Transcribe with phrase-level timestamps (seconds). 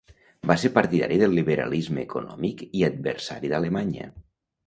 [0.51, 4.09] Va ser partidari del liberalisme econòmic i adversari d'Alemanya.